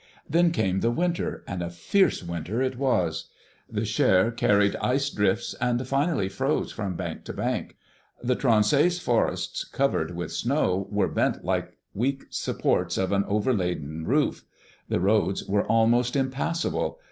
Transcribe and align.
Then 0.27 0.49
came 0.49 0.79
the 0.79 0.89
winter, 0.89 1.43
and 1.45 1.61
a 1.61 1.69
fierce 1.69 2.23
winter 2.23 2.59
it 2.59 2.75
was. 2.75 3.29
The 3.69 3.85
Cher 3.85 4.31
carried 4.31 4.75
ice 4.77 5.11
drifts, 5.11 5.53
and 5.61 5.87
finally 5.87 6.27
froze 6.27 6.71
from 6.71 6.95
bank 6.95 7.23
to 7.25 7.33
bank. 7.33 7.77
The 8.23 8.35
Tronsays 8.35 8.97
forests, 8.99 9.63
covered 9.63 10.15
with 10.15 10.31
snow, 10.31 10.87
were 10.89 11.07
bent 11.07 11.45
like 11.45 11.69
the 11.69 11.77
weak 11.99 12.23
supports 12.31 12.97
of 12.97 13.11
an 13.11 13.25
overladen 13.25 14.05
roof. 14.07 14.43
The 14.89 14.99
roads 14.99 15.45
were 15.45 15.67
almost 15.67 16.15
impassable. 16.15 16.97